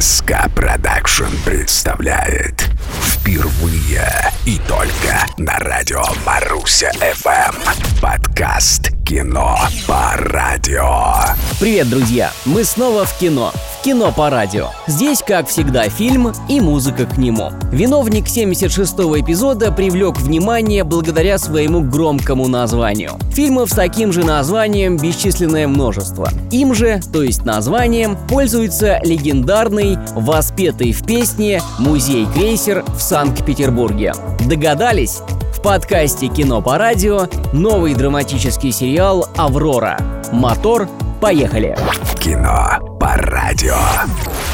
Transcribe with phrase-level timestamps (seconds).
[0.00, 2.70] СК Продакшн представляет
[3.02, 9.58] Впервые и только на радио Маруся FM Подкаст «Кино
[9.88, 11.14] по радио»
[11.58, 12.30] Привет, друзья!
[12.44, 13.52] Мы снова в кино.
[13.82, 14.68] Кино по радио.
[14.86, 17.50] Здесь, как всегда, фильм и музыка к нему.
[17.72, 23.14] Виновник 76-го эпизода привлек внимание благодаря своему громкому названию.
[23.32, 26.28] Фильмов с таким же названием бесчисленное множество.
[26.52, 34.14] Им же, то есть названием, пользуется легендарный, воспетый в песне «Музей-крейсер» в Санкт-Петербурге.
[34.48, 35.18] Догадались?
[35.52, 39.98] В подкасте «Кино по радио» новый драматический сериал «Аврора».
[40.30, 40.88] Мотор
[41.20, 41.76] Поехали!
[42.20, 43.74] Кино по радио.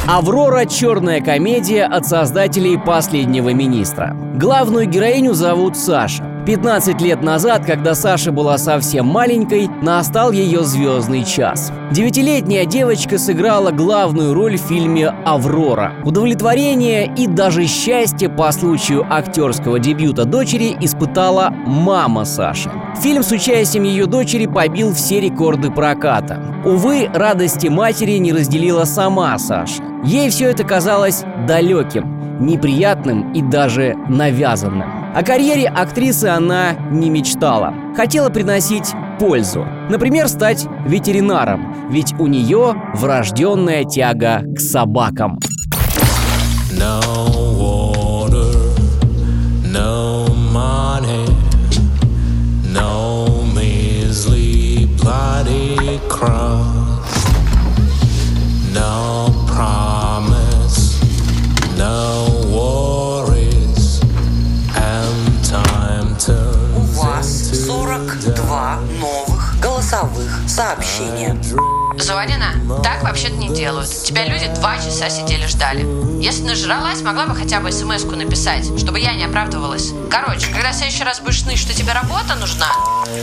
[0.07, 4.15] «Аврора»— черная комедия от создателей «Последнего министра».
[4.35, 6.28] Главную героиню зовут Саша.
[6.49, 11.71] 15 лет назад, когда Саша была совсем маленькой, настал ее звездный час.
[11.91, 15.93] Девятилетняя девочка сыграла главную роль в фильме «Аврора».
[16.03, 22.71] Удовлетворение и даже счастье по случаю актерского дебюта дочери испытала мама Саши.
[22.99, 26.43] Фильм с участием ее дочери побил все рекорды проката.
[26.65, 29.83] Увы, радости матери не разделила сама Саша.
[30.03, 34.98] Ей все это казалось далеким, неприятным и даже навязанным.
[35.13, 37.73] О карьере актрисы она не мечтала.
[37.95, 39.65] Хотела приносить пользу.
[39.89, 45.39] Например, стать ветеринаром, ведь у нее врожденная тяга к собакам.
[46.71, 47.01] No
[47.57, 48.55] water,
[49.65, 51.25] no money,
[52.71, 56.68] no measly bloody cross,
[69.89, 71.35] голосовых сообщения.
[72.01, 73.89] Жванина, так вообще-то не делают.
[73.89, 75.85] Тебя люди два часа сидели ждали.
[76.21, 79.93] Если нажралась, могла бы хотя бы смс написать, чтобы я не оправдывалась.
[80.09, 82.67] Короче, когда в следующий раз будешь ныть, что тебе работа нужна...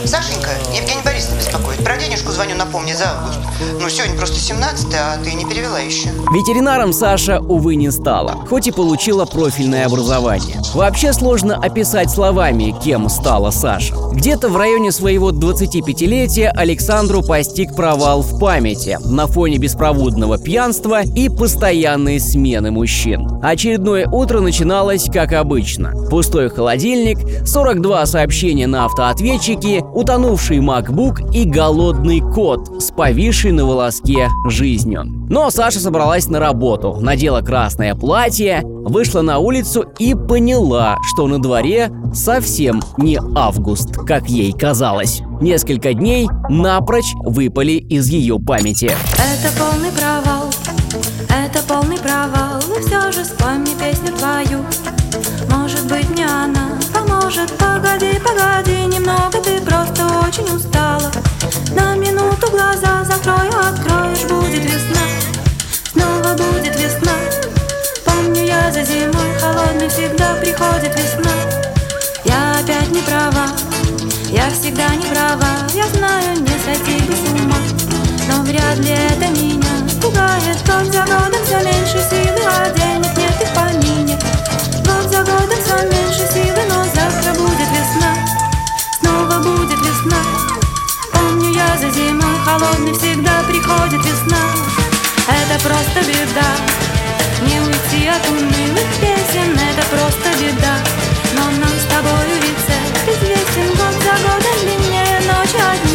[0.05, 1.85] Сашенька, Евгений Борисовна беспокоит.
[1.85, 3.39] Про денежку звоню, напомни, за август.
[3.81, 6.09] Ну, сегодня просто 17 а ты не перевела еще.
[6.33, 10.61] Ветеринаром Саша, увы, не стала, хоть и получила профильное образование.
[10.75, 13.95] Вообще сложно описать словами, кем стала Саша.
[14.13, 18.66] Где-то в районе своего 25-летия Александру постиг провал в памяти
[19.05, 23.29] на фоне беспроводного пьянства и постоянной смены мужчин.
[23.43, 25.93] Очередное утро начиналось как обычно.
[26.11, 34.29] Пустой холодильник, 42 сообщения на автоответчике, утонувший MacBook и голодный кот с повисшей на волоске
[34.49, 35.05] жизнью.
[35.29, 41.41] Но Саша собралась на работу, надела красное платье, вышла на улицу и поняла, что на
[41.41, 45.23] дворе совсем не август, как ей казалось.
[45.41, 48.87] Несколько дней напрочь выпали из ее памяти.
[48.87, 50.51] Это полный провал,
[51.29, 52.59] это полный провал.
[52.75, 54.65] И все же вспомни песню твою.
[55.51, 57.53] Может быть мне она поможет.
[57.59, 61.13] Погоди, погоди, немного ты просто очень устала.
[61.75, 65.03] На минуту глаза закрой, откроешь, будет весна.
[65.93, 67.13] Снова будет весна.
[68.07, 71.26] Помню я за зимой холодной всегда приходит весна
[74.47, 75.67] я всегда не права.
[75.75, 77.59] Я знаю, не сойти бы с ума.
[78.29, 80.59] Но вряд ли это меня пугает.
[80.67, 84.19] Год за годом все меньше силы, а денег нет и в помине.
[84.87, 88.13] Год за годом все меньше силы, но завтра будет весна.
[89.01, 90.23] Снова будет весна.
[91.13, 94.43] Помню я за зимой холодной всегда приходит весна.
[95.27, 96.51] Это просто беда.
[97.49, 100.77] Не уйти от унылых песен, это просто беда.
[101.35, 102.36] Но нам с тобою
[105.55, 105.86] much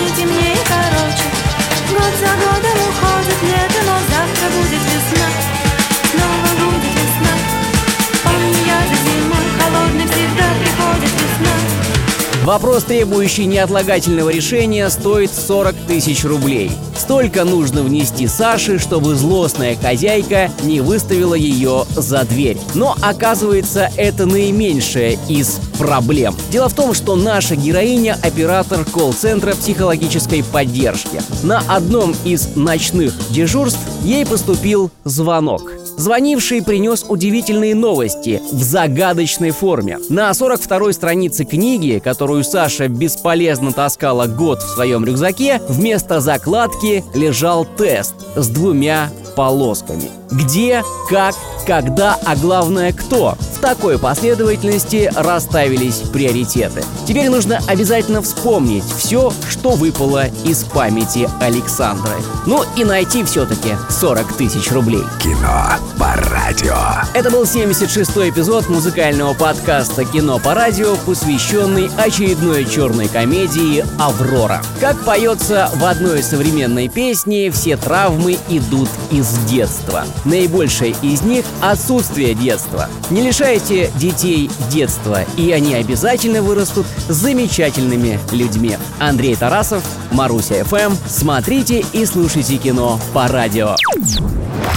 [12.43, 16.71] Вопрос, требующий неотлагательного решения, стоит 40 тысяч рублей.
[16.97, 22.57] Столько нужно внести Саше, чтобы злостная хозяйка не выставила ее за дверь.
[22.73, 26.35] Но оказывается, это наименьшая из проблем.
[26.49, 31.21] Дело в том, что наша героиня– оператор колл-центра психологической поддержки.
[31.43, 35.80] На одном из ночных дежурств ей поступил звонок.
[36.01, 39.99] Звонивший принес удивительные новости в загадочной форме.
[40.09, 47.67] На 42-й странице книги, которую Саша бесполезно таскала год в своем рюкзаке, вместо закладки лежал
[47.77, 50.09] тест с двумя полосками.
[50.31, 51.35] Где, как,
[51.67, 53.37] когда, а главное кто.
[53.61, 56.83] В такой последовательности расставились приоритеты.
[57.07, 62.15] Теперь нужно обязательно вспомнить все, что выпало из памяти Александры.
[62.47, 65.03] Ну и найти все-таки 40 тысяч рублей.
[65.21, 66.75] Кино по радио.
[67.13, 74.63] Это был 76-й эпизод музыкального подкаста «Кино по радио», посвященный очередной черной комедии «Аврора».
[74.79, 80.05] Как поется в одной современной песне, все травмы идут из детства.
[80.25, 82.89] Наибольшее из них– отсутствие детства.
[83.11, 88.77] Не лишайте детей детства, и они обязательно вырастут замечательными людьми.
[88.99, 90.95] Андрей Тарасов, Маруся ФМ.
[91.07, 93.75] Смотрите и слушайте кино по радио.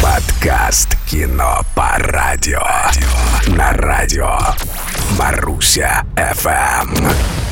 [0.02, 2.62] Подкаст «Кино по радио».
[3.48, 4.38] На радио
[5.18, 7.43] Маруся ФМ.